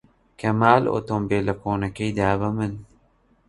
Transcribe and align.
کەمال 0.39 0.83
ئۆتۆمبێلە 0.93 1.53
کۆنەکەی 1.61 2.11
دا 2.19 2.31
بە 2.39 2.49
من. 2.57 2.73